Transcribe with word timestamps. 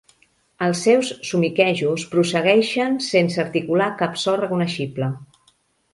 Els 0.67 0.79
seus 0.85 1.11
somiquejos 1.31 2.07
prossegueixen 2.15 2.97
sense 3.11 3.45
articular 3.47 3.91
cap 4.03 4.19
so 4.23 4.37
reconeixible. 4.45 5.15